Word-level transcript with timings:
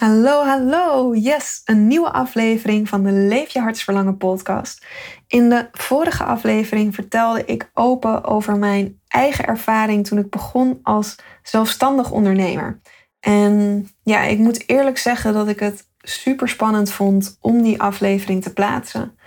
Hallo, 0.00 0.44
hallo. 0.44 1.14
Yes, 1.14 1.60
een 1.64 1.86
nieuwe 1.86 2.12
aflevering 2.12 2.88
van 2.88 3.02
de 3.02 3.12
Leef 3.12 3.52
je 3.52 3.60
hartsverlangen 3.60 4.16
podcast. 4.16 4.86
In 5.26 5.48
de 5.48 5.68
vorige 5.72 6.24
aflevering 6.24 6.94
vertelde 6.94 7.44
ik 7.44 7.70
open 7.74 8.24
over 8.24 8.58
mijn 8.58 9.00
eigen 9.08 9.46
ervaring 9.46 10.06
toen 10.06 10.18
ik 10.18 10.30
begon 10.30 10.78
als 10.82 11.16
zelfstandig 11.42 12.10
ondernemer. 12.10 12.80
En 13.20 13.88
ja, 14.02 14.22
ik 14.22 14.38
moet 14.38 14.68
eerlijk 14.68 14.98
zeggen 14.98 15.32
dat 15.32 15.48
ik 15.48 15.60
het 15.60 15.88
super 15.98 16.48
spannend 16.48 16.90
vond 16.90 17.36
om 17.40 17.62
die 17.62 17.80
aflevering 17.80 18.42
te 18.42 18.52
plaatsen. 18.52 19.18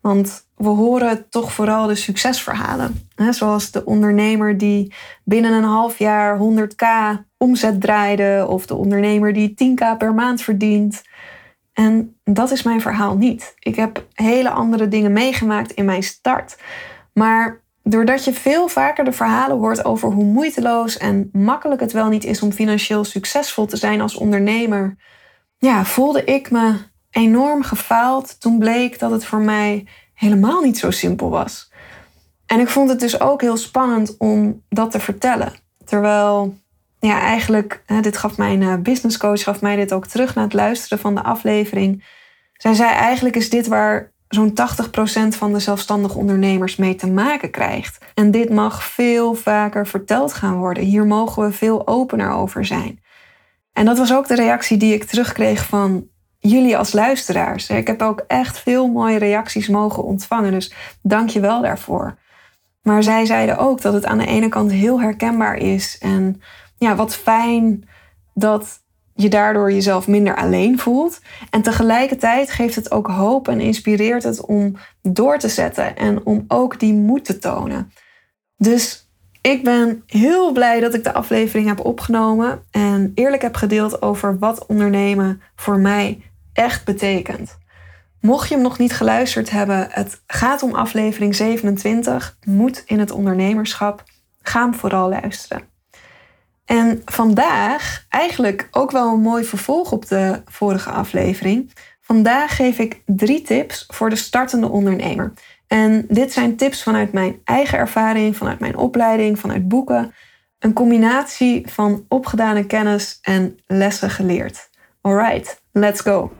Want 0.00 0.46
we 0.56 0.68
horen 0.68 1.28
toch 1.28 1.52
vooral 1.52 1.86
de 1.86 1.94
succesverhalen. 1.94 3.08
Zoals 3.30 3.70
de 3.70 3.84
ondernemer 3.84 4.58
die 4.58 4.94
binnen 5.24 5.52
een 5.52 5.64
half 5.64 5.98
jaar 5.98 6.38
100k 6.38 6.84
omzet 7.42 7.80
draaide. 7.80 8.46
Of 8.48 8.66
de 8.66 8.74
ondernemer 8.74 9.32
die 9.32 9.50
10k 9.50 9.96
per 9.98 10.14
maand 10.14 10.42
verdient. 10.42 11.02
En 11.72 12.16
dat 12.24 12.50
is 12.50 12.62
mijn 12.62 12.80
verhaal 12.80 13.16
niet. 13.16 13.54
Ik 13.58 13.76
heb 13.76 14.06
hele 14.12 14.50
andere 14.50 14.88
dingen 14.88 15.12
meegemaakt 15.12 15.72
in 15.72 15.84
mijn 15.84 16.02
start. 16.02 16.56
Maar 17.12 17.62
doordat 17.82 18.24
je 18.24 18.32
veel 18.32 18.68
vaker 18.68 19.04
de 19.04 19.12
verhalen 19.12 19.56
hoort 19.56 19.84
over 19.84 20.10
hoe 20.10 20.24
moeiteloos 20.24 20.96
en 20.96 21.28
makkelijk 21.32 21.80
het 21.80 21.92
wel 21.92 22.08
niet 22.08 22.24
is 22.24 22.42
om 22.42 22.52
financieel 22.52 23.04
succesvol 23.04 23.66
te 23.66 23.76
zijn 23.76 24.00
als 24.00 24.14
ondernemer, 24.14 24.96
ja, 25.58 25.84
voelde 25.84 26.24
ik 26.24 26.50
me 26.50 26.76
enorm 27.10 27.62
gefaald 27.62 28.40
toen 28.40 28.58
bleek 28.58 28.98
dat 28.98 29.10
het 29.10 29.24
voor 29.24 29.40
mij 29.40 29.86
helemaal 30.14 30.62
niet 30.62 30.78
zo 30.78 30.90
simpel 30.90 31.30
was. 31.30 31.72
En 32.46 32.60
ik 32.60 32.68
vond 32.68 32.88
het 32.88 33.00
dus 33.00 33.20
ook 33.20 33.40
heel 33.40 33.56
spannend 33.56 34.16
om 34.18 34.62
dat 34.68 34.90
te 34.90 35.00
vertellen. 35.00 35.52
Terwijl, 35.84 36.58
ja, 37.00 37.20
eigenlijk, 37.20 37.82
dit 38.00 38.16
gaf 38.16 38.36
mijn 38.36 38.62
eh, 38.62 38.74
business 38.76 39.16
coach 39.16 39.42
gaf 39.42 39.60
mij 39.60 39.76
dit 39.76 39.92
ook 39.92 40.06
terug 40.06 40.34
na 40.34 40.42
het 40.42 40.52
luisteren 40.52 40.98
van 40.98 41.14
de 41.14 41.22
aflevering. 41.22 42.04
Zij 42.52 42.74
zei 42.74 42.90
eigenlijk 42.90 43.36
is 43.36 43.50
dit 43.50 43.66
waar 43.66 44.12
zo'n 44.28 44.52
80% 44.52 45.28
van 45.28 45.52
de 45.52 45.58
zelfstandige 45.58 46.18
ondernemers 46.18 46.76
mee 46.76 46.94
te 46.94 47.06
maken 47.06 47.50
krijgt. 47.50 48.04
En 48.14 48.30
dit 48.30 48.50
mag 48.50 48.84
veel 48.84 49.34
vaker 49.34 49.86
verteld 49.86 50.32
gaan 50.32 50.56
worden. 50.56 50.84
Hier 50.84 51.06
mogen 51.06 51.42
we 51.42 51.52
veel 51.52 51.86
opener 51.86 52.30
over 52.30 52.64
zijn. 52.64 53.00
En 53.72 53.84
dat 53.84 53.98
was 53.98 54.14
ook 54.14 54.28
de 54.28 54.34
reactie 54.34 54.76
die 54.76 54.94
ik 54.94 55.04
terugkreeg 55.04 55.66
van 55.66 56.08
jullie 56.38 56.76
als 56.76 56.92
luisteraars. 56.92 57.70
Ik 57.70 57.86
heb 57.86 58.02
ook 58.02 58.24
echt 58.26 58.58
veel 58.58 58.88
mooie 58.88 59.18
reacties 59.18 59.68
mogen 59.68 60.04
ontvangen, 60.04 60.52
dus 60.52 60.72
dank 61.02 61.28
je 61.28 61.40
wel 61.40 61.62
daarvoor. 61.62 62.18
Maar 62.82 63.02
zij 63.02 63.26
zeiden 63.26 63.58
ook 63.58 63.80
dat 63.80 63.92
het 63.92 64.06
aan 64.06 64.18
de 64.18 64.26
ene 64.26 64.48
kant 64.48 64.72
heel 64.72 65.00
herkenbaar 65.00 65.56
is 65.56 65.98
en 65.98 66.42
ja, 66.80 66.96
wat 66.96 67.14
fijn 67.14 67.88
dat 68.34 68.80
je 69.14 69.28
daardoor 69.28 69.72
jezelf 69.72 70.08
minder 70.08 70.36
alleen 70.36 70.78
voelt. 70.78 71.20
En 71.50 71.62
tegelijkertijd 71.62 72.50
geeft 72.50 72.74
het 72.74 72.90
ook 72.90 73.06
hoop 73.06 73.48
en 73.48 73.60
inspireert 73.60 74.22
het 74.22 74.44
om 74.44 74.76
door 75.02 75.38
te 75.38 75.48
zetten 75.48 75.96
en 75.96 76.26
om 76.26 76.44
ook 76.48 76.80
die 76.80 76.94
moed 76.94 77.24
te 77.24 77.38
tonen. 77.38 77.92
Dus 78.56 79.08
ik 79.40 79.64
ben 79.64 80.02
heel 80.06 80.52
blij 80.52 80.80
dat 80.80 80.94
ik 80.94 81.04
de 81.04 81.12
aflevering 81.12 81.68
heb 81.68 81.84
opgenomen 81.84 82.62
en 82.70 83.12
eerlijk 83.14 83.42
heb 83.42 83.54
gedeeld 83.54 84.02
over 84.02 84.38
wat 84.38 84.66
ondernemen 84.66 85.42
voor 85.56 85.78
mij 85.78 86.22
echt 86.52 86.84
betekent. 86.84 87.58
Mocht 88.20 88.48
je 88.48 88.54
hem 88.54 88.62
nog 88.62 88.78
niet 88.78 88.92
geluisterd 88.92 89.50
hebben, 89.50 89.86
het 89.90 90.22
gaat 90.26 90.62
om 90.62 90.74
aflevering 90.74 91.34
27, 91.34 92.36
Moed 92.44 92.82
in 92.86 92.98
het 92.98 93.10
ondernemerschap. 93.10 94.04
Ga 94.42 94.62
hem 94.62 94.74
vooral 94.74 95.08
luisteren. 95.08 95.70
En 96.70 97.02
vandaag, 97.04 98.04
eigenlijk 98.08 98.68
ook 98.70 98.90
wel 98.90 99.12
een 99.12 99.20
mooi 99.20 99.44
vervolg 99.44 99.92
op 99.92 100.08
de 100.08 100.42
vorige 100.44 100.90
aflevering. 100.90 101.72
Vandaag 102.00 102.56
geef 102.56 102.78
ik 102.78 103.02
drie 103.06 103.42
tips 103.42 103.84
voor 103.88 104.10
de 104.10 104.16
startende 104.16 104.68
ondernemer. 104.68 105.32
En 105.66 106.04
dit 106.08 106.32
zijn 106.32 106.56
tips 106.56 106.82
vanuit 106.82 107.12
mijn 107.12 107.40
eigen 107.44 107.78
ervaring, 107.78 108.36
vanuit 108.36 108.58
mijn 108.58 108.76
opleiding, 108.76 109.38
vanuit 109.38 109.68
boeken. 109.68 110.14
Een 110.58 110.72
combinatie 110.72 111.70
van 111.70 112.04
opgedane 112.08 112.66
kennis 112.66 113.18
en 113.22 113.58
lessen 113.66 114.10
geleerd. 114.10 114.70
Alright, 115.00 115.62
let's 115.72 116.00
go! 116.00 116.39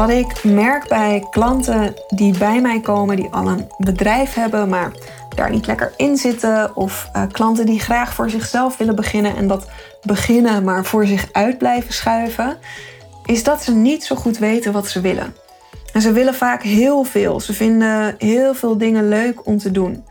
Wat 0.00 0.10
ik 0.10 0.44
merk 0.44 0.88
bij 0.88 1.26
klanten 1.30 1.94
die 2.08 2.38
bij 2.38 2.60
mij 2.60 2.80
komen, 2.80 3.16
die 3.16 3.28
al 3.30 3.48
een 3.48 3.70
bedrijf 3.78 4.34
hebben, 4.34 4.68
maar 4.68 4.92
daar 5.34 5.50
niet 5.50 5.66
lekker 5.66 5.92
in 5.96 6.16
zitten, 6.16 6.76
of 6.76 7.10
uh, 7.16 7.22
klanten 7.32 7.66
die 7.66 7.80
graag 7.80 8.14
voor 8.14 8.30
zichzelf 8.30 8.76
willen 8.76 8.96
beginnen 8.96 9.36
en 9.36 9.46
dat 9.46 9.68
beginnen 10.02 10.64
maar 10.64 10.84
voor 10.84 11.06
zich 11.06 11.28
uit 11.32 11.58
blijven 11.58 11.94
schuiven, 11.94 12.58
is 13.24 13.42
dat 13.42 13.62
ze 13.62 13.74
niet 13.74 14.04
zo 14.04 14.16
goed 14.16 14.38
weten 14.38 14.72
wat 14.72 14.88
ze 14.88 15.00
willen. 15.00 15.34
En 15.92 16.00
ze 16.00 16.12
willen 16.12 16.34
vaak 16.34 16.62
heel 16.62 17.04
veel. 17.04 17.40
Ze 17.40 17.52
vinden 17.52 18.14
heel 18.18 18.54
veel 18.54 18.78
dingen 18.78 19.08
leuk 19.08 19.46
om 19.46 19.58
te 19.58 19.70
doen. 19.70 20.04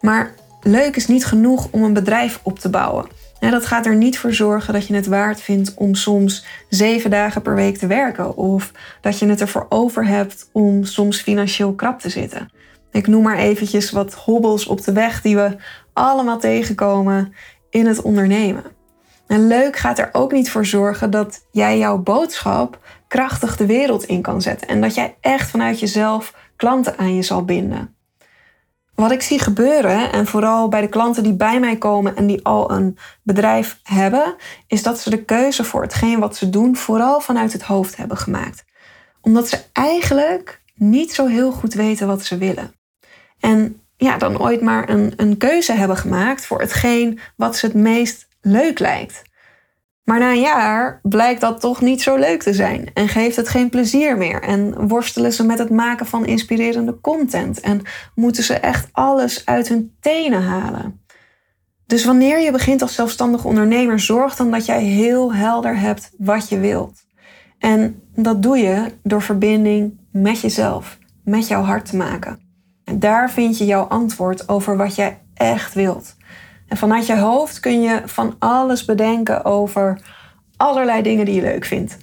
Maar 0.00 0.34
leuk 0.60 0.96
is 0.96 1.06
niet 1.06 1.26
genoeg 1.26 1.68
om 1.70 1.82
een 1.82 1.92
bedrijf 1.92 2.40
op 2.42 2.58
te 2.58 2.68
bouwen 2.68 3.06
dat 3.50 3.66
gaat 3.66 3.86
er 3.86 3.96
niet 3.96 4.18
voor 4.18 4.32
zorgen 4.32 4.72
dat 4.72 4.86
je 4.86 4.94
het 4.94 5.06
waard 5.06 5.40
vindt 5.40 5.74
om 5.74 5.94
soms 5.94 6.44
zeven 6.68 7.10
dagen 7.10 7.42
per 7.42 7.54
week 7.54 7.78
te 7.78 7.86
werken. 7.86 8.36
Of 8.36 8.72
dat 9.00 9.18
je 9.18 9.26
het 9.26 9.40
ervoor 9.40 9.66
over 9.68 10.06
hebt 10.06 10.48
om 10.52 10.84
soms 10.84 11.20
financieel 11.20 11.74
krap 11.74 12.00
te 12.00 12.08
zitten. 12.08 12.50
Ik 12.90 13.06
noem 13.06 13.22
maar 13.22 13.38
eventjes 13.38 13.90
wat 13.90 14.14
hobbels 14.14 14.66
op 14.66 14.84
de 14.84 14.92
weg 14.92 15.20
die 15.20 15.36
we 15.36 15.56
allemaal 15.92 16.38
tegenkomen 16.38 17.34
in 17.70 17.86
het 17.86 18.02
ondernemen. 18.02 18.64
En 19.26 19.46
leuk 19.46 19.76
gaat 19.76 19.98
er 19.98 20.08
ook 20.12 20.32
niet 20.32 20.50
voor 20.50 20.66
zorgen 20.66 21.10
dat 21.10 21.46
jij 21.50 21.78
jouw 21.78 21.98
boodschap 21.98 22.78
krachtig 23.08 23.56
de 23.56 23.66
wereld 23.66 24.04
in 24.04 24.22
kan 24.22 24.42
zetten. 24.42 24.68
En 24.68 24.80
dat 24.80 24.94
jij 24.94 25.16
echt 25.20 25.50
vanuit 25.50 25.80
jezelf 25.80 26.34
klanten 26.56 26.98
aan 26.98 27.14
je 27.14 27.22
zal 27.22 27.44
binden. 27.44 27.93
Wat 28.94 29.10
ik 29.10 29.22
zie 29.22 29.38
gebeuren, 29.38 30.12
en 30.12 30.26
vooral 30.26 30.68
bij 30.68 30.80
de 30.80 30.88
klanten 30.88 31.22
die 31.22 31.34
bij 31.34 31.60
mij 31.60 31.76
komen 31.76 32.16
en 32.16 32.26
die 32.26 32.44
al 32.44 32.70
een 32.70 32.98
bedrijf 33.22 33.78
hebben, 33.82 34.34
is 34.66 34.82
dat 34.82 34.98
ze 34.98 35.10
de 35.10 35.24
keuze 35.24 35.64
voor 35.64 35.82
hetgeen 35.82 36.18
wat 36.18 36.36
ze 36.36 36.50
doen 36.50 36.76
vooral 36.76 37.20
vanuit 37.20 37.52
het 37.52 37.62
hoofd 37.62 37.96
hebben 37.96 38.16
gemaakt. 38.16 38.64
Omdat 39.20 39.48
ze 39.48 39.58
eigenlijk 39.72 40.62
niet 40.74 41.12
zo 41.12 41.26
heel 41.26 41.52
goed 41.52 41.74
weten 41.74 42.06
wat 42.06 42.24
ze 42.24 42.38
willen. 42.38 42.74
En 43.40 43.80
ja, 43.96 44.18
dan 44.18 44.40
ooit 44.40 44.60
maar 44.60 44.88
een, 44.88 45.12
een 45.16 45.36
keuze 45.36 45.72
hebben 45.72 45.96
gemaakt 45.96 46.46
voor 46.46 46.60
hetgeen 46.60 47.20
wat 47.36 47.56
ze 47.56 47.66
het 47.66 47.74
meest 47.74 48.28
leuk 48.40 48.78
lijkt. 48.78 49.22
Maar 50.04 50.18
na 50.18 50.30
een 50.30 50.40
jaar 50.40 51.00
blijkt 51.02 51.40
dat 51.40 51.60
toch 51.60 51.80
niet 51.80 52.02
zo 52.02 52.16
leuk 52.16 52.42
te 52.42 52.52
zijn 52.52 52.90
en 52.94 53.08
geeft 53.08 53.36
het 53.36 53.48
geen 53.48 53.68
plezier 53.68 54.16
meer 54.16 54.42
en 54.42 54.88
worstelen 54.88 55.32
ze 55.32 55.44
met 55.44 55.58
het 55.58 55.70
maken 55.70 56.06
van 56.06 56.26
inspirerende 56.26 57.00
content 57.00 57.60
en 57.60 57.82
moeten 58.14 58.42
ze 58.42 58.54
echt 58.54 58.88
alles 58.92 59.46
uit 59.46 59.68
hun 59.68 59.96
tenen 60.00 60.42
halen. 60.42 61.02
Dus 61.86 62.04
wanneer 62.04 62.40
je 62.40 62.50
begint 62.50 62.82
als 62.82 62.94
zelfstandig 62.94 63.44
ondernemer, 63.44 64.00
zorg 64.00 64.36
dan 64.36 64.50
dat 64.50 64.66
jij 64.66 64.82
heel 64.82 65.34
helder 65.34 65.78
hebt 65.78 66.10
wat 66.18 66.48
je 66.48 66.58
wilt. 66.58 67.04
En 67.58 68.02
dat 68.14 68.42
doe 68.42 68.58
je 68.58 68.92
door 69.02 69.22
verbinding 69.22 70.00
met 70.12 70.40
jezelf, 70.40 70.98
met 71.24 71.48
jouw 71.48 71.62
hart 71.62 71.86
te 71.86 71.96
maken. 71.96 72.38
En 72.84 72.98
daar 72.98 73.30
vind 73.30 73.58
je 73.58 73.64
jouw 73.64 73.84
antwoord 73.84 74.48
over 74.48 74.76
wat 74.76 74.94
jij 74.94 75.20
echt 75.34 75.74
wilt. 75.74 76.16
En 76.68 76.76
vanuit 76.76 77.06
je 77.06 77.18
hoofd 77.18 77.60
kun 77.60 77.82
je 77.82 78.02
van 78.04 78.36
alles 78.38 78.84
bedenken 78.84 79.44
over 79.44 80.00
allerlei 80.56 81.02
dingen 81.02 81.24
die 81.24 81.34
je 81.34 81.42
leuk 81.42 81.64
vindt. 81.64 81.96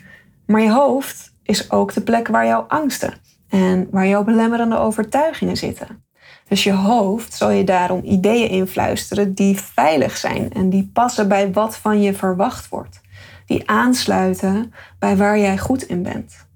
Maar 0.45 0.61
je 0.61 0.71
hoofd 0.71 1.33
is 1.43 1.71
ook 1.71 1.93
de 1.93 2.01
plek 2.01 2.27
waar 2.27 2.45
jouw 2.45 2.65
angsten 2.67 3.13
en 3.49 3.87
waar 3.91 4.07
jouw 4.07 4.23
belemmerende 4.23 4.77
overtuigingen 4.77 5.57
zitten. 5.57 6.03
Dus 6.47 6.63
je 6.63 6.73
hoofd 6.73 7.33
zal 7.33 7.49
je 7.49 7.63
daarom 7.63 8.01
ideeën 8.03 8.49
influisteren 8.49 9.33
die 9.33 9.59
veilig 9.59 10.17
zijn 10.17 10.53
en 10.53 10.69
die 10.69 10.89
passen 10.93 11.27
bij 11.27 11.51
wat 11.51 11.77
van 11.77 12.01
je 12.01 12.13
verwacht 12.13 12.69
wordt. 12.69 13.01
Die 13.45 13.69
aansluiten 13.69 14.73
bij 14.99 15.17
waar 15.17 15.39
jij 15.39 15.57
goed 15.57 15.83
in 15.83 16.03
bent. 16.03 16.47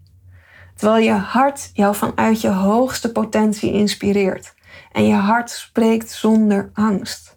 Terwijl 0.76 1.04
je 1.04 1.12
hart 1.12 1.70
jou 1.74 1.96
vanuit 1.96 2.42
je 2.42 2.50
hoogste 2.50 3.12
potentie 3.12 3.72
inspireert 3.72 4.54
en 4.92 5.08
je 5.08 5.14
hart 5.14 5.50
spreekt 5.50 6.12
zonder 6.12 6.70
angst. 6.74 7.35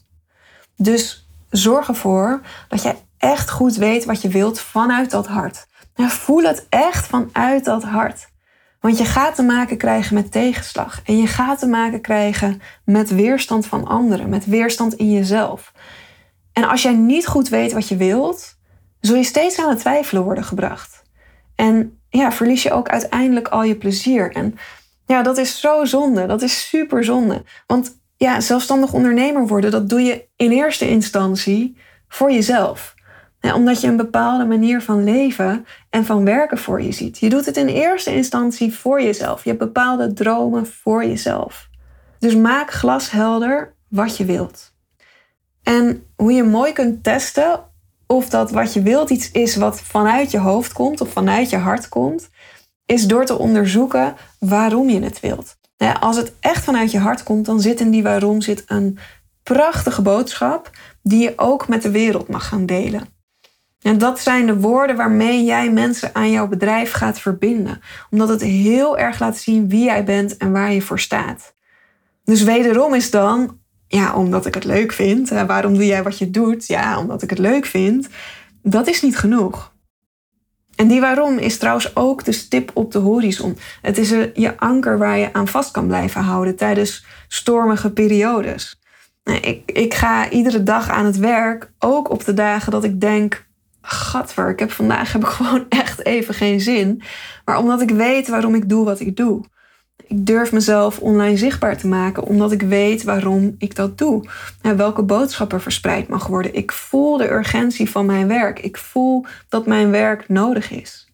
Dus 0.80 1.28
zorg 1.50 1.88
ervoor 1.88 2.40
dat 2.69 2.82
jij 2.82 2.96
echt 3.19 3.50
goed 3.50 3.76
weet 3.76 4.04
wat 4.04 4.22
je 4.22 4.28
wilt 4.28 4.60
vanuit 4.60 5.10
dat 5.10 5.26
hart. 5.26 5.66
voel 5.94 6.42
het 6.42 6.66
echt 6.69 7.06
vanuit 7.06 7.64
dat 7.64 7.82
hart. 7.82 8.28
Want 8.80 8.98
je 8.98 9.04
gaat 9.04 9.34
te 9.34 9.42
maken 9.42 9.76
krijgen 9.76 10.14
met 10.14 10.32
tegenslag. 10.32 11.00
En 11.04 11.19
je 11.19 11.26
gaat 11.26 11.58
te 11.58 11.66
maken 11.66 12.00
krijgen 12.00 12.60
met 12.84 13.10
weerstand 13.10 13.66
van 13.66 13.86
anderen, 13.86 14.28
met 14.28 14.46
weerstand 14.46 14.94
in 14.94 15.12
jezelf. 15.12 15.72
En 16.52 16.64
als 16.64 16.82
jij 16.82 16.92
niet 16.94 17.26
goed 17.26 17.48
weet 17.48 17.72
wat 17.72 17.88
je 17.88 17.96
wilt, 17.96 18.56
zul 19.00 19.16
je 19.16 19.25
steeds 19.25 19.58
aan 19.58 19.69
het 19.69 19.78
twijfelen 19.78 20.22
worden 20.22 20.44
gebracht. 20.44 21.02
En 21.54 22.00
ja, 22.08 22.32
verlies 22.32 22.62
je 22.62 22.72
ook 22.72 22.88
uiteindelijk 22.88 23.48
al 23.48 23.62
je 23.62 23.76
plezier. 23.76 24.32
En 24.32 24.58
ja, 25.06 25.22
dat 25.22 25.38
is 25.38 25.60
zo 25.60 25.84
zonde. 25.84 26.26
Dat 26.26 26.42
is 26.42 26.69
super 26.69 27.04
zonde. 27.04 27.44
Want 27.66 27.98
ja, 28.18 28.40
zelfstandig 28.40 28.92
ondernemer 28.92 29.46
worden, 29.46 29.70
dat 29.70 29.88
doe 29.88 30.00
je 30.00 30.24
in 30.36 30.50
eerste 30.50 30.88
instantie 30.88 31.76
voor 32.08 32.32
jezelf. 32.32 32.96
omdat 33.54 33.80
je 33.80 33.86
een 33.86 33.96
bepaalde 33.96 34.44
manier 34.44 34.82
van 34.82 35.04
leven 35.04 35.66
en 35.90 36.04
van 36.04 36.24
werken 36.24 36.58
voor 36.58 36.82
je 36.82 36.92
ziet. 36.92 37.18
Je 37.18 37.28
doet 37.28 37.46
het 37.46 37.56
in 37.56 37.66
eerste 37.66 38.14
instantie 38.14 38.74
voor 38.74 39.02
jezelf. 39.02 39.42
Je 39.42 39.48
hebt 39.48 39.62
bepaalde 39.62 40.12
dromen 40.12 40.66
voor 40.66 41.04
jezelf. 41.04 41.68
Dus 42.18 42.34
maak 42.34 42.70
glashelder 42.70 43.74
wat 43.88 44.16
je 44.16 44.24
wilt. 44.24 44.74
En 45.62 46.06
hoe 46.16 46.32
je 46.32 46.42
mooi 46.42 46.72
kunt 46.72 47.04
testen 47.04 47.64
of 48.06 48.28
dat 48.28 48.50
wat 48.50 48.72
je 48.72 48.82
wilt 48.82 49.10
iets 49.10 49.30
is 49.30 49.56
wat 49.56 49.80
vanuit 49.80 50.30
je 50.30 50.38
hoofd 50.38 50.72
komt 50.72 51.00
of 51.00 51.12
vanuit 51.12 51.50
je 51.50 51.56
hart 51.56 51.88
komt, 51.88 52.28
is 52.86 53.06
door 53.06 53.24
te 53.24 53.38
onderzoeken 53.38 54.16
waarom 54.38 54.88
je 54.88 55.00
het 55.00 55.20
wilt. 55.20 55.57
Als 56.00 56.16
het 56.16 56.32
echt 56.40 56.64
vanuit 56.64 56.90
je 56.90 56.98
hart 56.98 57.22
komt, 57.22 57.46
dan 57.46 57.60
zit 57.60 57.80
in 57.80 57.90
die 57.90 58.02
waarom 58.02 58.40
zit 58.40 58.64
een 58.66 58.98
prachtige 59.42 60.02
boodschap 60.02 60.70
die 61.02 61.22
je 61.22 61.32
ook 61.36 61.69
met 61.69 61.82
de 61.82 61.90
wereld 61.90 62.28
mag 62.28 62.48
gaan 62.48 62.66
delen. 62.66 63.16
En 63.82 63.98
dat 63.98 64.20
zijn 64.20 64.46
de 64.46 64.60
woorden 64.60 64.96
waarmee 64.96 65.44
jij 65.44 65.70
mensen 65.70 66.14
aan 66.14 66.30
jouw 66.30 66.48
bedrijf 66.48 66.92
gaat 66.92 67.20
verbinden, 67.20 67.80
omdat 68.10 68.28
het 68.28 68.42
heel 68.42 68.98
erg 68.98 69.20
laat 69.20 69.38
zien 69.38 69.69
wie 69.69 69.84
jij 69.84 70.04
bent 70.04 70.36
en 70.36 70.52
waar 70.52 70.72
je 70.72 70.82
voor 70.82 71.00
staat. 71.00 71.54
Dus 72.25 72.42
wederom 72.42 72.94
is 72.94 73.10
dan, 73.10 73.58
ja, 73.86 74.14
omdat 74.14 74.46
ik 74.46 74.54
het 74.54 74.64
leuk 74.64 74.92
vind. 74.92 75.28
waarom 75.28 75.75
doe 75.75 75.86
jij 75.86 76.02
wat 76.02 76.19
je 76.19 76.30
doet? 76.30 76.66
Ja, 76.66 76.98
omdat 76.98 77.22
ik 77.22 77.30
het 77.30 77.38
leuk 77.38 77.66
vind. 77.66 78.08
Dat 78.62 78.86
is 78.86 79.02
niet 79.02 79.19
genoeg. 79.19 79.72
En 80.78 80.88
die 80.88 81.00
waarom 81.00 81.38
is 81.38 81.58
trouwens 81.58 81.96
ook 81.96 82.25
de 82.25 82.32
stip 82.32 82.70
op 82.75 82.92
de 82.92 82.98
horizon. 82.98 83.58
Het 83.82 83.98
is 83.98 84.08
je 84.34 84.58
anker 84.58 84.98
waar 84.98 85.19
je 85.19 85.32
aan 85.32 85.48
vast 85.48 85.70
kan 85.70 85.86
blijven 85.86 86.20
houden 86.20 86.56
tijdens 86.56 87.04
stormige 87.28 87.92
periodes. 87.92 88.80
Ik, 89.25 89.70
ik 89.70 89.94
ga 89.94 90.30
iedere 90.30 90.62
dag 90.62 90.88
aan 90.88 91.04
het 91.04 91.16
werk, 91.16 91.72
ook 91.78 92.10
op 92.10 92.25
de 92.25 92.34
dagen 92.34 92.72
dat 92.72 92.84
ik 92.84 93.00
denk: 93.00 93.46
Gadver, 93.82 94.50
ik 94.50 94.58
heb 94.58 94.70
vandaag 94.70 95.12
heb 95.12 95.22
ik 95.22 95.28
gewoon 95.38 95.66
echt 95.69 96.04
even 96.04 96.34
geen 96.34 96.60
zin. 96.60 97.02
Maar 97.44 97.58
omdat 97.58 97.80
ik 97.80 97.90
weet 97.90 98.28
waarom 98.28 98.54
ik 98.54 98.69
doe 98.69 98.84
wat 98.84 99.00
ik 99.00 99.16
doe. 99.16 99.44
Ik 100.06 100.26
durf 100.26 100.52
mezelf 100.52 100.98
online 100.98 101.36
zichtbaar 101.36 101.76
te 101.76 101.86
maken 101.86 102.22
omdat 102.22 102.52
ik 102.52 102.62
weet 102.62 103.02
waarom 103.02 103.54
ik 103.58 103.74
dat 103.74 103.98
doe. 103.98 104.28
En 104.62 104.76
welke 104.76 105.02
boodschappen 105.02 105.60
verspreid 105.60 106.08
mag 106.08 106.26
worden. 106.26 106.54
Ik 106.54 106.72
voel 106.72 107.16
de 107.16 107.30
urgentie 107.30 107.90
van 107.90 108.06
mijn 108.06 108.28
werk. 108.28 108.58
Ik 108.58 108.76
voel 108.76 109.24
dat 109.48 109.66
mijn 109.66 109.90
werk 109.90 110.28
nodig 110.28 110.70
is. 110.70 111.12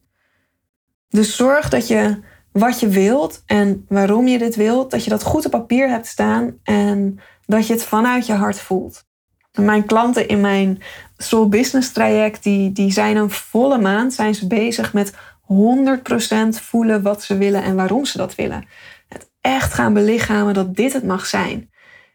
Dus 1.08 1.36
zorg 1.36 1.69
dat 1.69 1.88
je 1.88 2.20
wat 2.52 2.81
je 2.81 2.88
wilt 2.88 3.42
en 3.46 3.84
waarom 3.88 4.26
je 4.26 4.38
dit 4.38 4.56
wilt, 4.56 4.90
dat 4.90 5.04
je 5.04 5.10
dat 5.10 5.22
goed 5.22 5.44
op 5.44 5.50
papier 5.50 5.88
hebt 5.88 6.06
staan 6.06 6.58
en 6.62 7.19
dat 7.46 7.66
je 7.66 7.72
het 7.72 7.84
vanuit 7.84 8.26
je 8.26 8.32
hart 8.32 8.58
voelt. 8.60 9.04
Mijn 9.52 9.87
klanten 9.87 10.28
in 10.28 10.40
mijn 10.40 10.82
Soul 11.16 11.48
Business 11.48 11.92
traject, 11.92 12.42
die, 12.42 12.72
die 12.72 12.92
zijn 12.92 13.16
een 13.16 13.30
volle 13.30 13.78
maand 13.78 14.12
zijn 14.14 14.34
ze 14.34 14.46
bezig 14.46 14.92
met 14.92 15.14
100% 15.54 16.62
voelen 16.62 17.02
wat 17.02 17.22
ze 17.22 17.36
willen 17.36 17.62
en 17.62 17.76
waarom 17.76 18.04
ze 18.04 18.18
dat 18.18 18.34
willen. 18.34 18.64
Het 19.08 19.30
echt 19.40 19.72
gaan 19.72 19.92
belichamen 19.92 20.54
dat 20.54 20.76
dit 20.76 20.92
het 20.92 21.04
mag 21.04 21.26
zijn. 21.26 21.70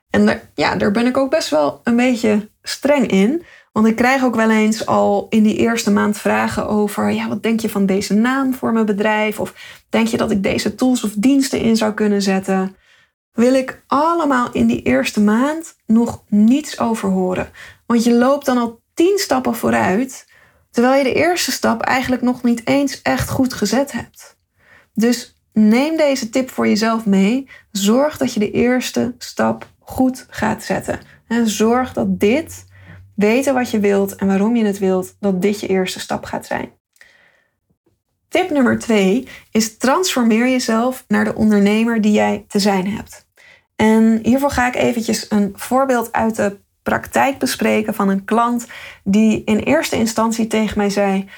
En 0.10 0.42
ja, 0.54 0.76
daar 0.76 0.92
ben 0.92 1.06
ik 1.06 1.18
ook 1.18 1.30
best 1.30 1.50
wel 1.50 1.82
een 1.84 1.96
beetje 1.96 2.50
streng 2.62 3.08
in. 3.08 3.44
Want 3.72 3.88
ik 3.88 3.96
krijg 3.96 4.24
ook 4.24 4.36
wel 4.36 4.50
eens 4.50 4.86
al 4.86 5.28
in 5.30 5.44
die 5.44 5.56
eerste 5.56 5.92
maand 5.92 6.18
vragen 6.18 6.68
over: 6.68 7.12
ja, 7.12 7.28
wat 7.28 7.44
denk 7.44 7.60
je 7.60 7.70
van 7.70 7.86
deze 7.86 8.14
naam 8.14 8.54
voor 8.54 8.74
mijn 8.74 8.86
bedrijf? 8.86 9.40
Of 9.40 9.54
denk 9.90 10.08
je 10.08 10.18
dat 10.18 10.32
ik 10.32 10.44
deze 10.44 10.76
tools 10.76 11.04
of 11.04 11.12
diensten 11.12 11.60
in 11.60 11.78
zou 11.78 11.94
kunnen 11.94 12.22
zetten? 12.22 12.76
Wil 13.32 13.54
ik 13.54 13.84
allemaal 13.88 14.52
in 14.52 14.68
die 14.68 14.82
eerste 14.82 15.22
maand 15.22 15.76
nog 15.86 16.24
niets 16.28 16.80
over 16.80 17.10
horen. 17.10 17.50
Want 17.86 18.04
je 18.04 18.14
loopt 18.14 18.46
dan 18.46 18.58
al 18.58 18.82
tien 18.94 19.18
stappen 19.18 19.56
vooruit 19.56 20.28
Terwijl 20.72 20.98
je 20.98 21.04
de 21.04 21.14
eerste 21.14 21.52
stap 21.52 21.82
eigenlijk 21.82 22.22
nog 22.22 22.44
niet 22.44 22.68
eens 22.68 23.02
echt 23.02 23.30
goed 23.30 23.54
gezet 23.54 23.92
hebt. 23.92 24.38
Dus 24.94 25.42
neem 25.54 25.98
deze 25.98 26.30
tip 26.30 26.50
voor 26.50 26.68
jezelf 26.68 27.06
mee. 27.06 27.50
Zorg 27.72 28.18
dat 28.18 28.34
je 28.34 28.40
de 28.40 28.52
eerste 28.52 29.16
stap 29.18 29.70
goed 29.80 30.26
gaat 30.30 30.64
zetten. 30.64 31.00
En 31.28 31.48
zorg 31.48 31.94
dat 31.94 32.20
dit, 32.20 32.66
weten 33.16 33.54
wat 33.54 33.72
je 33.72 33.80
wilt 33.80 34.16
en 34.16 34.28
waarom 34.28 34.56
je 34.56 34.66
het 34.66 34.80
wilt, 34.80 35.16
dat 35.20 35.42
dit 35.42 35.60
je 35.60 35.68
eerste 35.68 36.00
stap 36.00 36.24
gaat 36.24 36.46
zijn. 36.46 36.72
Tip 38.30 38.50
nummer 38.50 38.80
twee 38.80 39.28
is 39.52 39.78
transformeer 39.78 40.50
jezelf 40.50 41.06
naar 41.08 41.24
de 41.24 41.36
ondernemer 41.36 42.02
die 42.02 42.12
jij 42.12 42.46
te 42.48 42.60
zijn 42.60 42.88
hebt. 42.88 43.28
En 43.76 44.20
hiervoor 44.24 44.52
ga 44.52 44.68
ik 44.68 44.76
eventjes 44.76 45.26
een 45.30 45.54
voorbeeld 45.56 46.12
uit 46.12 46.36
de 46.36 46.60
praktijk 46.90 47.38
bespreken 47.38 47.94
van 47.94 48.10
een 48.10 48.26
klant 48.26 48.68
die 49.04 49.44
in 49.44 49.58
eerste 49.58 49.96
instantie 49.96 50.48
tegen 50.48 50.78
mij 50.78 50.90
zei: 50.90 51.30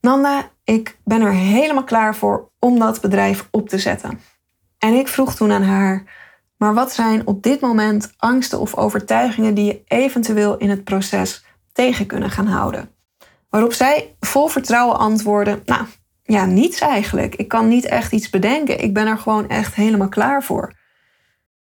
Nanda, 0.00 0.50
ik 0.64 0.98
ben 1.04 1.20
er 1.20 1.32
helemaal 1.32 1.84
klaar 1.84 2.14
voor 2.14 2.50
om 2.58 2.78
dat 2.78 3.00
bedrijf 3.00 3.48
op 3.50 3.68
te 3.68 3.78
zetten. 3.78 4.20
En 4.78 4.94
ik 4.94 5.08
vroeg 5.08 5.34
toen 5.34 5.52
aan 5.52 5.62
haar: 5.62 6.04
Maar 6.56 6.74
wat 6.74 6.92
zijn 6.92 7.26
op 7.26 7.42
dit 7.42 7.60
moment 7.60 8.12
angsten 8.16 8.60
of 8.60 8.76
overtuigingen 8.76 9.54
die 9.54 9.64
je 9.64 9.82
eventueel 9.86 10.56
in 10.56 10.70
het 10.70 10.84
proces 10.84 11.44
tegen 11.72 12.06
kunnen 12.06 12.30
gaan 12.30 12.46
houden? 12.46 12.90
Waarop 13.50 13.72
zij 13.72 14.16
vol 14.20 14.48
vertrouwen 14.48 14.98
antwoordde: 14.98 15.62
Nou, 15.64 15.84
ja, 16.22 16.44
niets 16.44 16.80
eigenlijk. 16.80 17.34
Ik 17.34 17.48
kan 17.48 17.68
niet 17.68 17.84
echt 17.84 18.12
iets 18.12 18.30
bedenken. 18.30 18.80
Ik 18.80 18.94
ben 18.94 19.06
er 19.06 19.18
gewoon 19.18 19.48
echt 19.48 19.74
helemaal 19.74 20.08
klaar 20.08 20.42
voor. 20.42 20.72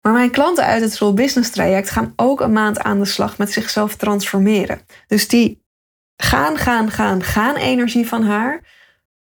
Maar 0.04 0.12
mijn 0.12 0.30
klanten 0.30 0.64
uit 0.64 0.82
het 0.82 0.94
Soul 0.94 1.14
Business 1.14 1.50
traject 1.50 1.90
gaan 1.90 2.12
ook 2.16 2.40
een 2.40 2.52
maand 2.52 2.80
aan 2.80 2.98
de 2.98 3.04
slag 3.04 3.38
met 3.38 3.52
zichzelf 3.52 3.96
transformeren. 3.96 4.80
Dus 5.06 5.28
die 5.28 5.62
gaan, 6.16 6.56
gaan, 6.56 6.90
gaan, 6.90 7.22
gaan 7.22 7.56
energie 7.56 8.08
van 8.08 8.22
haar 8.22 8.60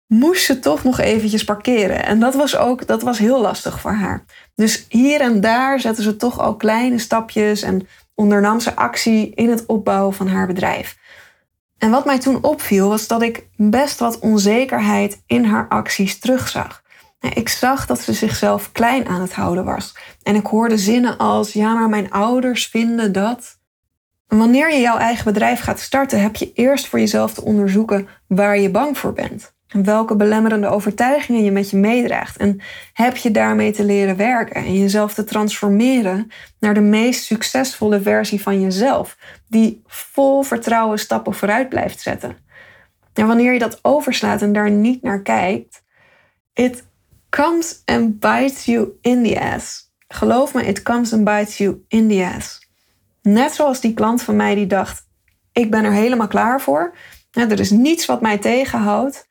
moest 0.07 0.45
ze 0.45 0.59
toch 0.59 0.83
nog 0.83 0.99
eventjes 0.99 1.43
parkeren. 1.43 2.05
En 2.05 2.19
dat 2.19 2.35
was 2.35 2.57
ook 2.57 2.87
dat 2.87 3.01
was 3.01 3.17
heel 3.17 3.41
lastig 3.41 3.79
voor 3.79 3.91
haar. 3.91 4.25
Dus 4.55 4.85
hier 4.89 5.21
en 5.21 5.41
daar 5.41 5.79
zetten 5.79 6.03
ze 6.03 6.15
toch 6.15 6.39
al 6.39 6.55
kleine 6.55 6.99
stapjes 6.99 7.61
en 7.61 7.87
ondernam 8.15 8.59
ze 8.59 8.75
actie 8.75 9.31
in 9.35 9.49
het 9.49 9.65
opbouwen 9.65 10.13
van 10.13 10.27
haar 10.27 10.47
bedrijf. 10.47 10.97
En 11.77 11.89
wat 11.91 12.05
mij 12.05 12.19
toen 12.19 12.43
opviel 12.43 12.89
was 12.89 13.07
dat 13.07 13.21
ik 13.21 13.47
best 13.55 13.99
wat 13.99 14.19
onzekerheid 14.19 15.21
in 15.25 15.45
haar 15.45 15.67
acties 15.67 16.19
terugzag. 16.19 16.80
Ik 17.21 17.49
zag 17.49 17.85
dat 17.85 18.01
ze 18.01 18.13
zichzelf 18.13 18.71
klein 18.71 19.07
aan 19.07 19.21
het 19.21 19.33
houden 19.33 19.65
was. 19.65 19.95
En 20.23 20.35
ik 20.35 20.45
hoorde 20.45 20.77
zinnen 20.77 21.17
als: 21.17 21.53
Ja, 21.53 21.73
maar 21.73 21.89
mijn 21.89 22.11
ouders 22.11 22.67
vinden 22.67 23.11
dat. 23.11 23.59
Wanneer 24.27 24.73
je 24.73 24.79
jouw 24.79 24.97
eigen 24.97 25.25
bedrijf 25.25 25.59
gaat 25.59 25.79
starten, 25.79 26.21
heb 26.21 26.35
je 26.35 26.53
eerst 26.53 26.87
voor 26.87 26.99
jezelf 26.99 27.33
te 27.33 27.43
onderzoeken 27.43 28.07
waar 28.27 28.59
je 28.59 28.71
bang 28.71 28.97
voor 28.97 29.13
bent. 29.13 29.53
En 29.67 29.83
welke 29.83 30.15
belemmerende 30.15 30.67
overtuigingen 30.67 31.43
je 31.43 31.51
met 31.51 31.69
je 31.69 31.77
meedraagt. 31.77 32.37
En 32.37 32.61
heb 32.93 33.17
je 33.17 33.31
daarmee 33.31 33.71
te 33.71 33.83
leren 33.83 34.15
werken 34.15 34.55
en 34.55 34.79
jezelf 34.79 35.13
te 35.13 35.23
transformeren 35.23 36.31
naar 36.59 36.73
de 36.73 36.81
meest 36.81 37.23
succesvolle 37.23 38.01
versie 38.01 38.41
van 38.41 38.61
jezelf, 38.61 39.17
die 39.47 39.81
vol 39.87 40.43
vertrouwen 40.43 40.99
stappen 40.99 41.33
vooruit 41.33 41.69
blijft 41.69 41.99
zetten. 41.99 42.37
En 43.13 43.27
wanneer 43.27 43.53
je 43.53 43.59
dat 43.59 43.79
overslaat 43.81 44.41
en 44.41 44.53
daar 44.53 44.71
niet 44.71 45.01
naar 45.01 45.21
kijkt, 45.21 45.83
it 46.53 46.83
comes 47.31 47.81
and 47.85 48.19
bites 48.19 48.65
you 48.65 48.97
in 49.01 49.23
the 49.23 49.39
ass. 49.39 49.91
Geloof 50.07 50.53
me, 50.53 50.63
it 50.63 50.81
comes 50.81 51.13
and 51.13 51.23
bites 51.23 51.57
you 51.57 51.83
in 51.87 52.07
the 52.07 52.23
ass. 52.35 52.69
Net 53.21 53.53
zoals 53.53 53.81
die 53.81 53.93
klant 53.93 54.21
van 54.21 54.35
mij 54.35 54.55
die 54.55 54.67
dacht: 54.67 55.07
ik 55.51 55.71
ben 55.71 55.83
er 55.83 55.91
helemaal 55.91 56.27
klaar 56.27 56.61
voor. 56.61 56.95
er 57.31 57.59
is 57.59 57.71
niets 57.71 58.05
wat 58.05 58.21
mij 58.21 58.37
tegenhoudt. 58.37 59.29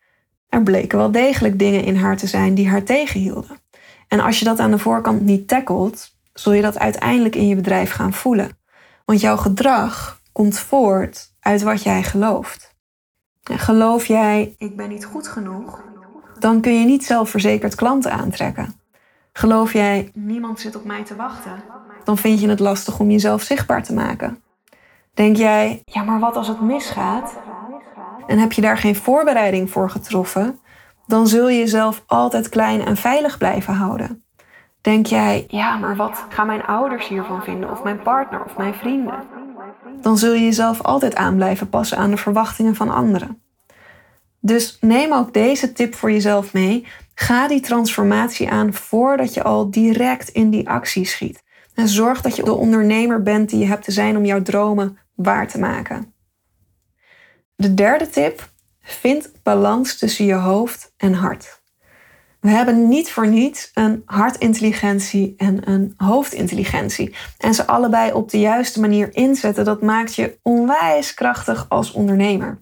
Er 0.48 0.62
bleken 0.62 0.98
wel 0.98 1.10
degelijk 1.10 1.58
dingen 1.58 1.84
in 1.84 1.96
haar 1.96 2.16
te 2.16 2.26
zijn 2.26 2.54
die 2.54 2.68
haar 2.68 2.82
tegenhielden. 2.82 3.60
En 4.08 4.20
als 4.20 4.38
je 4.38 4.44
dat 4.44 4.58
aan 4.58 4.70
de 4.70 4.78
voorkant 4.78 5.20
niet 5.20 5.48
tackelt, 5.48 6.16
zul 6.32 6.52
je 6.52 6.62
dat 6.62 6.78
uiteindelijk 6.78 7.34
in 7.36 7.46
je 7.46 7.54
bedrijf 7.54 7.90
gaan 7.90 8.12
voelen. 8.12 8.58
Want 9.04 9.20
jouw 9.20 9.36
gedrag 9.36 10.20
komt 10.32 10.58
voort 10.58 11.34
uit 11.40 11.62
wat 11.62 11.82
jij 11.82 12.02
gelooft. 12.02 12.74
En 13.42 13.58
geloof 13.58 14.06
jij, 14.06 14.54
ik 14.58 14.76
ben 14.76 14.88
niet 14.88 15.04
goed 15.04 15.28
genoeg, 15.28 15.82
dan 16.40 16.60
kun 16.60 16.80
je 16.80 16.86
niet 16.86 17.04
zelfverzekerd 17.04 17.74
klanten 17.74 18.12
aantrekken. 18.12 18.74
Geloof 19.32 19.72
jij, 19.72 20.10
niemand 20.14 20.60
zit 20.60 20.76
op 20.76 20.84
mij 20.84 21.04
te 21.04 21.16
wachten, 21.16 21.62
dan 22.04 22.16
vind 22.16 22.40
je 22.40 22.48
het 22.48 22.60
lastig 22.60 22.98
om 22.98 23.10
jezelf 23.10 23.42
zichtbaar 23.42 23.82
te 23.82 23.94
maken. 23.94 24.42
Denk 25.14 25.36
jij, 25.36 25.82
ja, 25.84 26.02
maar 26.02 26.20
wat 26.20 26.36
als 26.36 26.48
het 26.48 26.60
misgaat? 26.60 27.38
En 28.26 28.38
heb 28.38 28.52
je 28.52 28.60
daar 28.60 28.78
geen 28.78 28.96
voorbereiding 28.96 29.70
voor 29.70 29.90
getroffen, 29.90 30.58
dan 31.06 31.26
zul 31.26 31.48
je 31.48 31.58
jezelf 31.58 32.02
altijd 32.06 32.48
klein 32.48 32.84
en 32.84 32.96
veilig 32.96 33.38
blijven 33.38 33.74
houden. 33.74 34.24
Denk 34.80 35.06
jij, 35.06 35.44
ja, 35.48 35.76
maar 35.76 35.96
wat 35.96 36.24
gaan 36.28 36.46
mijn 36.46 36.64
ouders 36.64 37.08
hiervan 37.08 37.42
vinden, 37.42 37.70
of 37.70 37.82
mijn 37.82 38.02
partner, 38.02 38.44
of 38.44 38.56
mijn 38.56 38.74
vrienden? 38.74 39.22
Dan 40.00 40.18
zul 40.18 40.32
je 40.32 40.44
jezelf 40.44 40.82
altijd 40.82 41.14
aan 41.14 41.36
blijven 41.36 41.68
passen 41.68 41.98
aan 41.98 42.10
de 42.10 42.16
verwachtingen 42.16 42.74
van 42.74 42.90
anderen. 42.90 43.42
Dus 44.40 44.78
neem 44.80 45.12
ook 45.12 45.32
deze 45.32 45.72
tip 45.72 45.94
voor 45.94 46.10
jezelf 46.10 46.52
mee. 46.52 46.86
Ga 47.14 47.48
die 47.48 47.60
transformatie 47.60 48.50
aan 48.50 48.74
voordat 48.74 49.34
je 49.34 49.42
al 49.42 49.70
direct 49.70 50.28
in 50.28 50.50
die 50.50 50.68
actie 50.68 51.04
schiet. 51.04 51.42
En 51.74 51.88
zorg 51.88 52.20
dat 52.20 52.36
je 52.36 52.42
de 52.42 52.54
ondernemer 52.54 53.22
bent 53.22 53.50
die 53.50 53.58
je 53.58 53.66
hebt 53.66 53.84
te 53.84 53.92
zijn 53.92 54.16
om 54.16 54.24
jouw 54.24 54.42
dromen 54.42 54.98
waar 55.14 55.48
te 55.48 55.58
maken. 55.58 56.14
De 57.54 57.74
derde 57.74 58.08
tip: 58.08 58.50
vind 58.82 59.32
balans 59.42 59.98
tussen 59.98 60.24
je 60.24 60.34
hoofd 60.34 60.92
en 60.96 61.12
hart. 61.12 61.60
We 62.40 62.48
hebben 62.48 62.88
niet 62.88 63.10
voor 63.10 63.26
niets 63.26 63.70
een 63.74 64.02
hartintelligentie 64.04 65.34
en 65.36 65.70
een 65.70 65.94
hoofdintelligentie. 65.96 67.14
En 67.38 67.54
ze 67.54 67.66
allebei 67.66 68.12
op 68.12 68.30
de 68.30 68.38
juiste 68.38 68.80
manier 68.80 69.14
inzetten, 69.14 69.64
dat 69.64 69.82
maakt 69.82 70.14
je 70.14 70.38
onwijs 70.42 71.14
krachtig 71.14 71.66
als 71.68 71.92
ondernemer. 71.92 72.60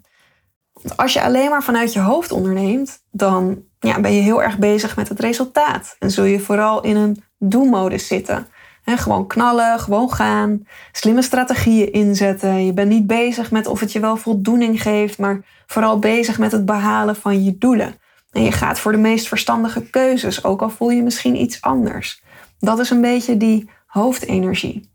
Als 0.95 1.13
je 1.13 1.21
alleen 1.21 1.49
maar 1.49 1.63
vanuit 1.63 1.93
je 1.93 1.99
hoofd 1.99 2.31
onderneemt, 2.31 3.03
dan 3.11 3.63
ja, 3.79 3.99
ben 3.99 4.13
je 4.13 4.21
heel 4.21 4.43
erg 4.43 4.57
bezig 4.57 4.95
met 4.95 5.09
het 5.09 5.19
resultaat. 5.19 5.95
En 5.99 6.11
zul 6.11 6.23
je 6.23 6.39
vooral 6.39 6.81
in 6.81 6.95
een 6.95 7.23
do-modus 7.37 8.07
zitten. 8.07 8.47
gewoon 8.83 9.27
knallen, 9.27 9.79
gewoon 9.79 10.11
gaan, 10.11 10.63
slimme 10.91 11.21
strategieën 11.21 11.91
inzetten. 11.91 12.65
Je 12.65 12.73
bent 12.73 12.89
niet 12.89 13.07
bezig 13.07 13.51
met 13.51 13.67
of 13.67 13.79
het 13.79 13.91
je 13.91 13.99
wel 13.99 14.17
voldoening 14.17 14.81
geeft, 14.81 15.17
maar 15.17 15.41
vooral 15.67 15.99
bezig 15.99 16.39
met 16.39 16.51
het 16.51 16.65
behalen 16.65 17.15
van 17.15 17.43
je 17.43 17.57
doelen. 17.57 17.95
En 18.31 18.43
je 18.43 18.51
gaat 18.51 18.79
voor 18.79 18.91
de 18.91 18.97
meest 18.97 19.27
verstandige 19.27 19.81
keuzes, 19.89 20.43
ook 20.43 20.61
al 20.61 20.69
voel 20.69 20.89
je 20.89 21.03
misschien 21.03 21.41
iets 21.41 21.61
anders. 21.61 22.23
Dat 22.59 22.79
is 22.79 22.89
een 22.89 23.01
beetje 23.01 23.37
die 23.37 23.69
hoofdenergie. 23.85 24.91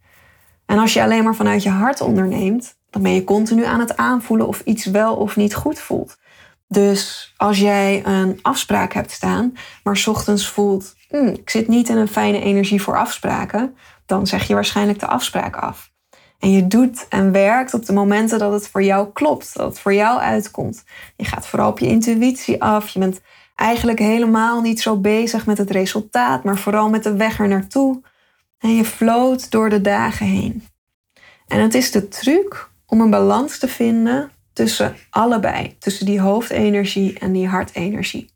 En 0.67 0.79
als 0.79 0.93
je 0.93 1.03
alleen 1.03 1.25
maar 1.25 1.35
vanuit 1.35 1.63
je 1.63 1.71
hart 1.71 2.01
onderneemt, 2.01 2.77
dan 2.95 3.03
ben 3.03 3.15
je 3.15 3.25
continu 3.25 3.65
aan 3.65 3.81
het 3.81 3.97
aanvoelen 3.97 4.47
of 4.47 4.61
iets 4.61 4.85
wel 4.85 5.17
of 5.17 5.37
niet 5.37 5.55
goed 5.55 5.79
voelt. 5.79 6.17
Dus 6.69 7.33
als 7.37 7.59
jij 7.59 8.07
een 8.07 8.39
afspraak 8.43 8.93
hebt 8.93 9.11
staan, 9.11 9.57
maar 9.83 10.05
ochtends 10.07 10.49
voelt, 10.49 10.95
hm, 11.09 11.27
ik 11.27 11.51
zit 11.51 11.69
niet 11.69 11.89
in 11.89 11.97
een 11.97 12.09
fijne 12.09 12.41
energie 12.41 12.83
voor 12.83 12.99
afspraken, 12.99 13.77
dan 14.07 14.27
zeg 14.27 14.47
je 14.47 14.55
waarschijnlijk 14.55 15.01
de 15.01 15.07
afspraak 15.07 15.57
af. 15.57 15.93
En 16.39 16.51
je 16.51 16.67
doet 16.67 17.07
en 17.09 17.33
werkt 17.33 17.75
op 17.75 17.87
de 17.87 17.93
momenten 17.93 18.39
dat 18.39 18.53
het 18.53 18.69
voor 18.69 18.83
jou 18.83 19.13
klopt, 19.13 19.55
dat 19.57 19.67
het 19.67 19.79
voor 19.79 19.95
jou 19.95 20.21
uitkomt. 20.21 20.85
Je 21.17 21.25
gaat 21.25 21.47
vooral 21.47 21.71
op 21.71 21.79
je 21.79 21.87
intuïtie 21.87 22.63
af. 22.63 22.89
Je 22.89 22.99
bent 22.99 23.21
eigenlijk 23.55 23.99
helemaal 23.99 24.61
niet 24.61 24.81
zo 24.81 24.97
bezig 24.97 25.47
met 25.47 25.59
het 25.59 25.71
resultaat, 25.71 26.45
maar 26.45 26.59
vooral 26.59 26.91
met 26.91 27.03
de 27.03 27.17
weg 27.17 27.39
er 27.39 27.49
naartoe. 27.49 28.03
En 28.59 28.77
je 28.77 28.85
floot 28.85 29.51
door 29.51 29.71
de 29.71 29.81
dagen 29.81 30.27
heen. 30.27 30.65
En 31.47 31.61
het 31.61 31.75
is 31.75 31.91
de 31.91 32.09
truc 32.09 32.73
om 32.87 33.01
een 33.01 33.11
balans 33.11 33.59
te 33.59 33.69
vinden 33.69 34.31
tussen 34.53 34.97
allebei, 35.11 35.77
tussen 35.79 36.07
die 36.07 36.21
hoofdenergie 36.21 37.19
en 37.19 37.33
die 37.33 37.49
hartenergie. 37.49 38.33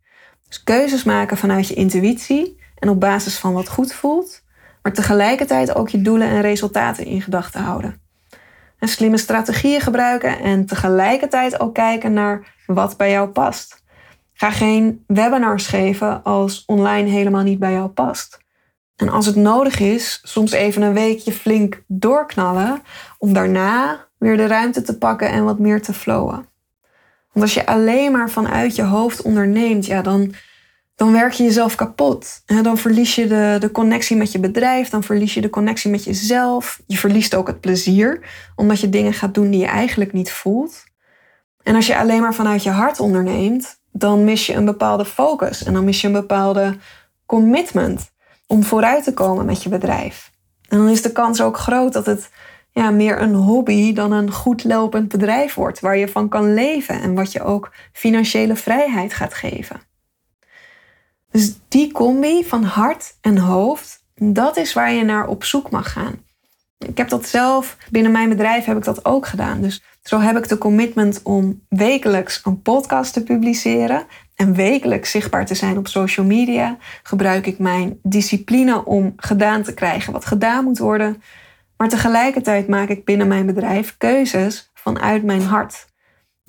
Dus 0.48 0.62
keuzes 0.62 1.04
maken 1.04 1.36
vanuit 1.36 1.68
je 1.68 1.74
intuïtie 1.74 2.60
en 2.78 2.88
op 2.88 3.00
basis 3.00 3.38
van 3.38 3.52
wat 3.52 3.68
goed 3.68 3.92
voelt, 3.92 4.42
maar 4.82 4.92
tegelijkertijd 4.92 5.74
ook 5.74 5.88
je 5.88 6.02
doelen 6.02 6.28
en 6.28 6.40
resultaten 6.40 7.04
in 7.04 7.22
gedachten 7.22 7.60
houden. 7.60 8.00
En 8.78 8.88
slimme 8.88 9.18
strategieën 9.18 9.80
gebruiken 9.80 10.38
en 10.40 10.66
tegelijkertijd 10.66 11.60
ook 11.60 11.74
kijken 11.74 12.12
naar 12.12 12.54
wat 12.66 12.96
bij 12.96 13.10
jou 13.10 13.28
past. 13.28 13.82
Ga 14.32 14.50
geen 14.50 15.04
webinars 15.06 15.66
geven 15.66 16.22
als 16.22 16.64
online 16.66 17.10
helemaal 17.10 17.42
niet 17.42 17.58
bij 17.58 17.72
jou 17.72 17.88
past. 17.88 18.38
En 18.96 19.08
als 19.08 19.26
het 19.26 19.36
nodig 19.36 19.80
is, 19.80 20.20
soms 20.22 20.52
even 20.52 20.82
een 20.82 20.92
weekje 20.94 21.32
flink 21.32 21.82
doorknallen 21.86 22.82
om 23.18 23.32
daarna 23.32 24.07
weer 24.18 24.36
de 24.36 24.46
ruimte 24.46 24.82
te 24.82 24.98
pakken 24.98 25.30
en 25.30 25.44
wat 25.44 25.58
meer 25.58 25.82
te 25.82 25.92
flowen. 25.92 26.46
Want 27.32 27.44
als 27.44 27.54
je 27.54 27.66
alleen 27.66 28.12
maar 28.12 28.30
vanuit 28.30 28.76
je 28.76 28.82
hoofd 28.82 29.22
onderneemt, 29.22 29.86
ja, 29.86 30.02
dan, 30.02 30.34
dan 30.94 31.12
werk 31.12 31.32
je 31.32 31.44
jezelf 31.44 31.74
kapot. 31.74 32.42
Dan 32.62 32.78
verlies 32.78 33.14
je 33.14 33.26
de, 33.26 33.56
de 33.60 33.70
connectie 33.70 34.16
met 34.16 34.32
je 34.32 34.38
bedrijf, 34.38 34.88
dan 34.88 35.02
verlies 35.02 35.34
je 35.34 35.40
de 35.40 35.50
connectie 35.50 35.90
met 35.90 36.04
jezelf. 36.04 36.80
Je 36.86 36.98
verliest 36.98 37.34
ook 37.34 37.46
het 37.46 37.60
plezier, 37.60 38.20
omdat 38.56 38.80
je 38.80 38.88
dingen 38.88 39.12
gaat 39.12 39.34
doen 39.34 39.50
die 39.50 39.60
je 39.60 39.66
eigenlijk 39.66 40.12
niet 40.12 40.32
voelt. 40.32 40.84
En 41.62 41.74
als 41.74 41.86
je 41.86 41.98
alleen 41.98 42.20
maar 42.20 42.34
vanuit 42.34 42.62
je 42.62 42.70
hart 42.70 43.00
onderneemt, 43.00 43.80
dan 43.92 44.24
mis 44.24 44.46
je 44.46 44.54
een 44.54 44.64
bepaalde 44.64 45.04
focus 45.04 45.64
en 45.64 45.72
dan 45.72 45.84
mis 45.84 46.00
je 46.00 46.06
een 46.06 46.12
bepaalde 46.12 46.76
commitment 47.26 48.10
om 48.46 48.62
vooruit 48.64 49.04
te 49.04 49.14
komen 49.14 49.46
met 49.46 49.62
je 49.62 49.68
bedrijf. 49.68 50.30
En 50.68 50.78
dan 50.78 50.88
is 50.88 51.02
de 51.02 51.12
kans 51.12 51.40
ook 51.40 51.58
groot 51.58 51.92
dat 51.92 52.06
het 52.06 52.30
ja, 52.78 52.90
meer 52.90 53.20
een 53.22 53.34
hobby 53.34 53.92
dan 53.92 54.12
een 54.12 54.32
goed 54.32 54.64
lopend 54.64 55.08
bedrijf 55.08 55.54
wordt 55.54 55.80
waar 55.80 55.96
je 55.96 56.08
van 56.08 56.28
kan 56.28 56.54
leven 56.54 57.00
en 57.00 57.14
wat 57.14 57.32
je 57.32 57.42
ook 57.42 57.72
financiële 57.92 58.56
vrijheid 58.56 59.12
gaat 59.12 59.34
geven. 59.34 59.80
Dus 61.30 61.58
die 61.68 61.92
combi 61.92 62.44
van 62.44 62.62
hart 62.62 63.16
en 63.20 63.38
hoofd, 63.38 64.04
dat 64.14 64.56
is 64.56 64.72
waar 64.72 64.92
je 64.92 65.04
naar 65.04 65.26
op 65.26 65.44
zoek 65.44 65.70
mag 65.70 65.92
gaan. 65.92 66.26
Ik 66.78 66.96
heb 66.96 67.08
dat 67.08 67.26
zelf, 67.26 67.76
binnen 67.90 68.12
mijn 68.12 68.28
bedrijf 68.28 68.64
heb 68.64 68.76
ik 68.76 68.84
dat 68.84 69.04
ook 69.04 69.26
gedaan. 69.26 69.60
Dus 69.60 69.82
zo 70.02 70.20
heb 70.20 70.36
ik 70.36 70.48
de 70.48 70.58
commitment 70.58 71.22
om 71.22 71.62
wekelijks 71.68 72.40
een 72.44 72.62
podcast 72.62 73.12
te 73.12 73.22
publiceren 73.22 74.06
en 74.34 74.54
wekelijks 74.54 75.10
zichtbaar 75.10 75.46
te 75.46 75.54
zijn 75.54 75.78
op 75.78 75.88
social 75.88 76.26
media. 76.26 76.76
Gebruik 77.02 77.46
ik 77.46 77.58
mijn 77.58 77.98
discipline 78.02 78.84
om 78.84 79.12
gedaan 79.16 79.62
te 79.62 79.74
krijgen 79.74 80.12
wat 80.12 80.24
gedaan 80.24 80.64
moet 80.64 80.78
worden. 80.78 81.22
Maar 81.78 81.88
tegelijkertijd 81.88 82.68
maak 82.68 82.88
ik 82.88 83.04
binnen 83.04 83.28
mijn 83.28 83.46
bedrijf 83.46 83.94
keuzes 83.98 84.70
vanuit 84.74 85.22
mijn 85.22 85.42
hart. 85.42 85.86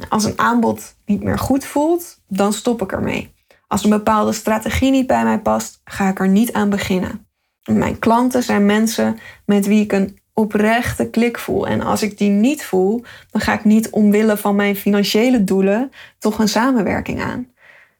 Als 0.10 0.24
een 0.24 0.40
aanbod 0.40 0.96
niet 1.06 1.24
meer 1.24 1.40
goed 1.40 1.66
voelt, 1.66 2.22
dan 2.28 2.54
stop 2.54 2.82
ik 2.82 2.92
ermee. 2.92 3.34
Als 3.68 3.84
een 3.84 3.90
bepaalde 3.90 4.32
strategie 4.32 4.92
niet 4.92 5.08
bij 5.08 5.24
mij 5.24 5.40
past, 5.40 5.82
ga 5.84 6.10
ik 6.10 6.20
er 6.20 6.28
niet 6.28 6.54
aan 6.54 6.70
beginnen. 6.70 7.28
Mijn 7.64 8.00
klanten 8.00 8.44
zijn 8.44 8.66
mensen 8.66 9.20
met 9.46 9.66
wie 9.68 9.84
ik 9.84 9.92
een 9.92 10.20
oprechte 10.34 11.10
klik 11.10 11.40
voel. 11.40 11.68
En 11.68 11.82
als 11.82 12.02
ik 12.02 12.18
die 12.18 12.30
niet 12.30 12.66
voel, 12.66 13.04
dan 13.32 13.42
ga 13.42 13.54
ik 13.54 13.64
niet 13.64 13.90
omwille 13.90 14.38
van 14.38 14.56
mijn 14.56 14.76
financiële 14.76 15.44
doelen 15.44 15.92
toch 16.20 16.40
een 16.40 16.48
samenwerking 16.48 17.22
aan. 17.22 17.48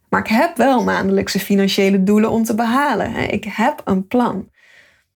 Maar 0.10 0.20
ik 0.20 0.28
heb 0.28 0.58
wel 0.58 0.84
maandelijkse 0.84 1.40
financiële 1.40 2.04
doelen 2.04 2.30
om 2.30 2.44
te 2.44 2.56
behalen. 2.56 3.32
Ik 3.32 3.44
heb 3.44 3.82
een 3.86 4.08
plan. 4.08 4.50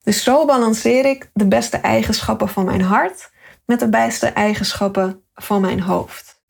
Dus 0.02 0.22
zo 0.22 0.44
balanceer 0.44 1.04
ik 1.04 1.30
de 1.32 1.48
beste 1.48 1.76
eigenschappen 1.76 2.48
van 2.48 2.64
mijn 2.64 2.82
hart 2.82 3.30
met 3.66 3.80
de 3.80 3.88
beste 3.88 4.26
eigenschappen 4.26 5.22
van 5.34 5.60
mijn 5.60 5.80
hoofd. 5.80 6.40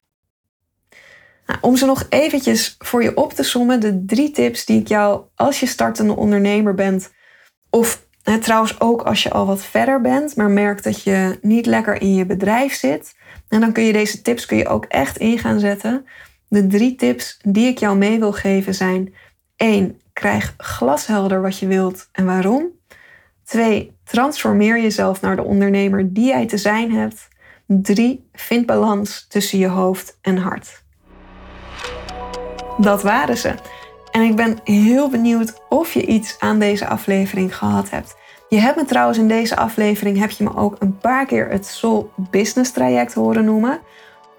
Nou, 1.46 1.58
om 1.60 1.76
ze 1.76 1.86
nog 1.86 2.06
eventjes 2.08 2.74
voor 2.78 3.02
je 3.02 3.16
op 3.16 3.32
te 3.32 3.42
sommen, 3.42 3.80
de 3.80 4.04
drie 4.04 4.30
tips 4.30 4.64
die 4.64 4.80
ik 4.80 4.88
jou 4.88 5.22
als 5.34 5.60
je 5.60 5.66
startende 5.66 6.16
ondernemer 6.16 6.74
bent, 6.74 7.12
of 7.70 8.06
hè, 8.22 8.38
trouwens 8.38 8.80
ook 8.80 9.02
als 9.02 9.22
je 9.22 9.30
al 9.30 9.46
wat 9.46 9.64
verder 9.64 10.00
bent, 10.00 10.36
maar 10.36 10.50
merkt 10.50 10.84
dat 10.84 11.02
je 11.02 11.38
niet 11.42 11.66
lekker 11.66 12.00
in 12.00 12.14
je 12.14 12.26
bedrijf 12.26 12.74
zit, 12.74 13.14
en 13.48 13.60
dan 13.60 13.72
kun 13.72 13.82
je 13.82 13.92
deze 13.92 14.22
tips 14.22 14.46
kun 14.46 14.56
je 14.56 14.68
ook 14.68 14.84
echt 14.84 15.16
in 15.16 15.38
gaan 15.38 15.60
zetten. 15.60 16.06
De 16.48 16.66
drie 16.66 16.94
tips 16.94 17.38
die 17.42 17.66
ik 17.66 17.78
jou 17.78 17.96
mee 17.96 18.18
wil 18.18 18.32
geven 18.32 18.74
zijn: 18.74 19.14
1. 19.56 20.00
Krijg 20.12 20.54
glashelder 20.56 21.42
wat 21.42 21.58
je 21.58 21.66
wilt 21.66 22.08
en 22.12 22.24
waarom. 22.24 22.80
2. 23.52 23.96
Transformeer 24.04 24.80
jezelf 24.80 25.20
naar 25.20 25.36
de 25.36 25.44
ondernemer 25.44 26.12
die 26.12 26.26
jij 26.26 26.46
te 26.46 26.56
zijn 26.56 26.92
hebt. 26.92 27.28
3. 27.66 28.28
Vind 28.32 28.66
balans 28.66 29.26
tussen 29.28 29.58
je 29.58 29.66
hoofd 29.66 30.18
en 30.20 30.36
hart. 30.36 30.82
Dat 32.78 33.02
waren 33.02 33.36
ze. 33.36 33.54
En 34.10 34.22
ik 34.22 34.36
ben 34.36 34.58
heel 34.64 35.10
benieuwd 35.10 35.62
of 35.68 35.92
je 35.92 36.06
iets 36.06 36.36
aan 36.38 36.58
deze 36.58 36.86
aflevering 36.86 37.56
gehad 37.56 37.90
hebt. 37.90 38.16
Je 38.48 38.58
hebt 38.58 38.76
me 38.76 38.84
trouwens 38.84 39.18
in 39.18 39.28
deze 39.28 39.56
aflevering 39.56 40.18
heb 40.18 40.30
je 40.30 40.44
me 40.44 40.56
ook 40.56 40.76
een 40.78 40.98
paar 40.98 41.26
keer 41.26 41.48
het 41.48 41.66
Soul 41.66 42.12
Business 42.16 42.72
traject 42.72 43.14
horen 43.14 43.44
noemen. 43.44 43.80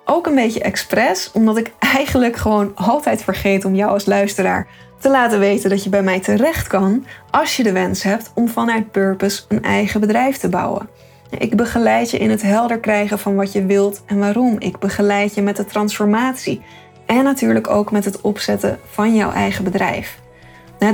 Ook 0.05 0.27
een 0.27 0.35
beetje 0.35 0.61
expres, 0.61 1.31
omdat 1.31 1.57
ik 1.57 1.73
eigenlijk 1.79 2.35
gewoon 2.35 2.75
altijd 2.75 3.23
vergeet 3.23 3.65
om 3.65 3.75
jou 3.75 3.91
als 3.91 4.05
luisteraar 4.05 4.67
te 5.03 5.09
laten 5.09 5.39
weten 5.39 5.69
dat 5.69 5.83
je 5.83 5.89
bij 5.89 6.03
mij 6.03 6.19
terecht 6.19 6.67
kan 6.67 7.05
als 7.31 7.57
je 7.57 7.63
de 7.63 7.71
wens 7.71 8.03
hebt 8.03 8.31
om 8.35 8.47
vanuit 8.47 8.91
Purpose 8.91 9.43
een 9.47 9.63
eigen 9.63 9.99
bedrijf 9.99 10.37
te 10.37 10.49
bouwen. 10.49 10.89
Ik 11.37 11.55
begeleid 11.55 12.11
je 12.11 12.17
in 12.17 12.29
het 12.29 12.41
helder 12.41 12.79
krijgen 12.79 13.19
van 13.19 13.35
wat 13.35 13.51
je 13.51 13.65
wilt 13.65 14.03
en 14.05 14.19
waarom. 14.19 14.55
Ik 14.59 14.79
begeleid 14.79 15.35
je 15.35 15.41
met 15.41 15.55
de 15.55 15.65
transformatie 15.65 16.61
en 17.05 17.23
natuurlijk 17.23 17.69
ook 17.69 17.91
met 17.91 18.05
het 18.05 18.21
opzetten 18.21 18.79
van 18.85 19.15
jouw 19.15 19.31
eigen 19.31 19.63
bedrijf. 19.63 20.19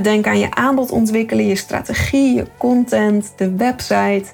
Denk 0.01 0.27
aan 0.27 0.39
je 0.39 0.51
aanbod 0.51 0.91
ontwikkelen, 0.91 1.47
je 1.47 1.55
strategie, 1.55 2.35
je 2.35 2.45
content, 2.57 3.33
de 3.35 3.55
website. 3.55 4.25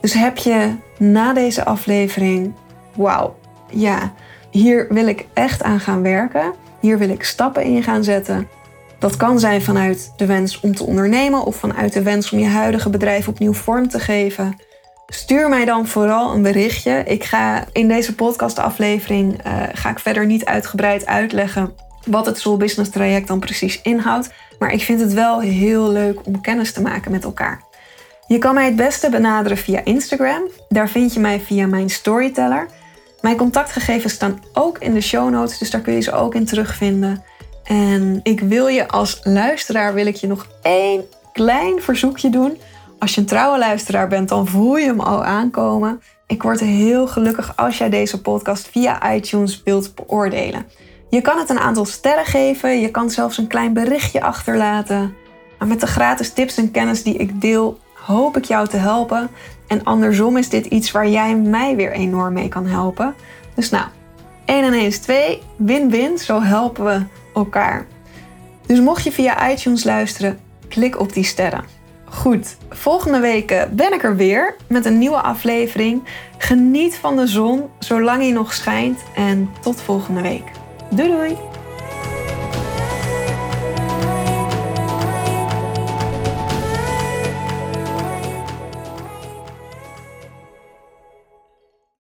Dus 0.00 0.12
heb 0.12 0.36
je 0.36 0.74
na 0.98 1.32
deze 1.32 1.64
aflevering 1.64 2.52
wauw, 2.96 3.36
ja, 3.70 4.12
hier 4.50 4.86
wil 4.88 5.06
ik 5.06 5.26
echt 5.32 5.62
aan 5.62 5.80
gaan 5.80 6.02
werken. 6.02 6.52
Hier 6.80 6.98
wil 6.98 7.08
ik 7.08 7.24
stappen 7.24 7.62
in 7.62 7.82
gaan 7.82 8.04
zetten. 8.04 8.48
Dat 9.02 9.16
kan 9.16 9.40
zijn 9.40 9.62
vanuit 9.62 10.12
de 10.16 10.26
wens 10.26 10.60
om 10.60 10.74
te 10.74 10.84
ondernemen 10.84 11.44
of 11.44 11.56
vanuit 11.56 11.92
de 11.92 12.02
wens 12.02 12.30
om 12.30 12.38
je 12.38 12.46
huidige 12.46 12.90
bedrijf 12.90 13.28
opnieuw 13.28 13.52
vorm 13.52 13.88
te 13.88 14.00
geven. 14.00 14.56
Stuur 15.06 15.48
mij 15.48 15.64
dan 15.64 15.86
vooral 15.86 16.34
een 16.34 16.42
berichtje. 16.42 17.02
Ik 17.06 17.24
ga 17.24 17.64
in 17.72 17.88
deze 17.88 18.14
podcastaflevering 18.14 19.46
uh, 19.46 19.62
ga 19.72 19.90
ik 19.90 19.98
verder 19.98 20.26
niet 20.26 20.44
uitgebreid 20.44 21.06
uitleggen 21.06 21.74
wat 22.06 22.26
het 22.26 22.38
Soul 22.38 22.56
Business 22.56 22.90
traject 22.90 23.28
dan 23.28 23.40
precies 23.40 23.82
inhoudt. 23.82 24.30
Maar 24.58 24.72
ik 24.72 24.82
vind 24.82 25.00
het 25.00 25.12
wel 25.12 25.40
heel 25.40 25.90
leuk 25.90 26.26
om 26.26 26.40
kennis 26.40 26.72
te 26.72 26.82
maken 26.82 27.10
met 27.10 27.24
elkaar. 27.24 27.62
Je 28.26 28.38
kan 28.38 28.54
mij 28.54 28.64
het 28.64 28.76
beste 28.76 29.10
benaderen 29.10 29.58
via 29.58 29.84
Instagram. 29.84 30.42
Daar 30.68 30.88
vind 30.88 31.14
je 31.14 31.20
mij 31.20 31.40
via 31.40 31.66
mijn 31.66 31.90
storyteller. 31.90 32.66
Mijn 33.20 33.36
contactgegevens 33.36 34.12
staan 34.12 34.42
ook 34.52 34.78
in 34.78 34.94
de 34.94 35.00
show 35.00 35.30
notes, 35.30 35.58
dus 35.58 35.70
daar 35.70 35.80
kun 35.80 35.94
je 35.94 36.00
ze 36.00 36.12
ook 36.12 36.34
in 36.34 36.44
terugvinden. 36.44 37.24
En 37.64 38.20
ik 38.22 38.40
wil 38.40 38.66
je 38.66 38.88
als 38.88 39.20
luisteraar 39.22 39.94
wil 39.94 40.06
ik 40.06 40.16
je 40.16 40.26
nog 40.26 40.46
één 40.62 41.04
klein 41.32 41.82
verzoekje 41.82 42.30
doen. 42.30 42.58
Als 42.98 43.14
je 43.14 43.20
een 43.20 43.26
trouwe 43.26 43.58
luisteraar 43.58 44.08
bent, 44.08 44.28
dan 44.28 44.46
voel 44.46 44.76
je 44.76 44.86
hem 44.86 45.00
al 45.00 45.24
aankomen. 45.24 46.02
Ik 46.26 46.42
word 46.42 46.60
heel 46.60 47.06
gelukkig 47.06 47.56
als 47.56 47.78
jij 47.78 47.90
deze 47.90 48.20
podcast 48.20 48.68
via 48.68 49.14
iTunes 49.14 49.62
wilt 49.64 49.94
beoordelen. 49.94 50.66
Je 51.10 51.20
kan 51.20 51.38
het 51.38 51.50
een 51.50 51.58
aantal 51.58 51.84
sterren 51.84 52.24
geven, 52.24 52.80
je 52.80 52.90
kan 52.90 53.10
zelfs 53.10 53.38
een 53.38 53.46
klein 53.46 53.72
berichtje 53.72 54.22
achterlaten. 54.22 55.14
Maar 55.58 55.68
met 55.68 55.80
de 55.80 55.86
gratis 55.86 56.32
tips 56.32 56.56
en 56.56 56.70
kennis 56.70 57.02
die 57.02 57.16
ik 57.16 57.40
deel, 57.40 57.78
hoop 57.94 58.36
ik 58.36 58.44
jou 58.44 58.68
te 58.68 58.76
helpen. 58.76 59.30
En 59.66 59.84
andersom 59.84 60.36
is 60.36 60.48
dit 60.48 60.66
iets 60.66 60.90
waar 60.90 61.08
jij 61.08 61.36
mij 61.36 61.76
weer 61.76 61.92
enorm 61.92 62.32
mee 62.32 62.48
kan 62.48 62.66
helpen. 62.66 63.14
Dus 63.54 63.70
nou, 63.70 63.84
1 64.44 64.64
en 64.64 64.72
1 64.72 64.86
is 64.86 64.98
2, 64.98 65.42
win-win, 65.56 66.18
zo 66.18 66.42
helpen 66.42 66.84
we 66.84 67.00
elkaar. 67.34 67.86
Dus 68.66 68.80
mocht 68.80 69.04
je 69.04 69.12
via 69.12 69.50
iTunes 69.50 69.84
luisteren, 69.84 70.38
klik 70.68 71.00
op 71.00 71.12
die 71.12 71.24
sterren. 71.24 71.64
Goed, 72.04 72.56
volgende 72.70 73.20
week 73.20 73.66
ben 73.70 73.92
ik 73.92 74.02
er 74.02 74.16
weer 74.16 74.56
met 74.68 74.84
een 74.84 74.98
nieuwe 74.98 75.20
aflevering. 75.20 76.02
Geniet 76.38 76.96
van 76.96 77.16
de 77.16 77.26
zon 77.26 77.62
zolang 77.78 78.22
hij 78.22 78.32
nog 78.32 78.52
schijnt 78.52 79.00
en 79.14 79.50
tot 79.60 79.80
volgende 79.80 80.20
week. 80.20 80.44
Doei 80.90 81.08
doei! 81.08 81.51